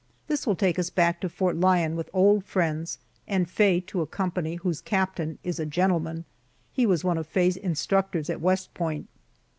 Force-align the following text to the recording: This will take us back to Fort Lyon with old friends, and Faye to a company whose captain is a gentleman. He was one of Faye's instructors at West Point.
This 0.25 0.47
will 0.47 0.55
take 0.55 0.79
us 0.79 0.89
back 0.89 1.21
to 1.21 1.29
Fort 1.29 1.57
Lyon 1.57 1.95
with 1.95 2.09
old 2.11 2.43
friends, 2.43 2.97
and 3.27 3.47
Faye 3.47 3.79
to 3.81 4.01
a 4.01 4.07
company 4.07 4.55
whose 4.55 4.81
captain 4.81 5.37
is 5.43 5.59
a 5.59 5.63
gentleman. 5.67 6.25
He 6.73 6.87
was 6.87 7.03
one 7.03 7.19
of 7.19 7.27
Faye's 7.27 7.55
instructors 7.55 8.27
at 8.27 8.41
West 8.41 8.73
Point. 8.73 9.07